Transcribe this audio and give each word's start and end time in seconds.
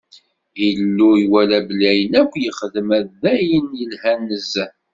Illu 0.67 1.09
iwala 1.23 1.59
belli 1.67 1.87
ayen 1.91 2.13
akk 2.21 2.33
yexdem 2.43 2.89
d 3.21 3.23
ayen 3.33 3.67
yelhan 3.79 4.19
nezzeh. 4.29 4.71